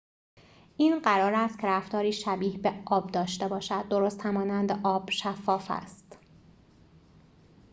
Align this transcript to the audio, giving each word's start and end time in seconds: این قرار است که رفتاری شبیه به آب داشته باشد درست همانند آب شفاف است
این 0.77 0.99
قرار 0.99 1.33
است 1.33 1.59
که 1.59 1.67
رفتاری 1.67 2.13
شبیه 2.13 2.57
به 2.57 2.73
آب 2.85 3.11
داشته 3.11 3.47
باشد 3.47 3.87
درست 3.89 4.21
همانند 4.21 4.79
آب 4.83 5.09
شفاف 5.11 5.65
است 5.71 6.17